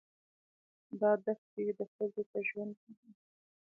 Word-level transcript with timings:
دا 0.99 1.11
دښتې 1.25 1.65
د 1.77 1.79
ښځو 1.93 2.21
په 2.31 2.39
ژوند 2.47 2.73
کې 2.81 2.91
دي. 2.99 3.11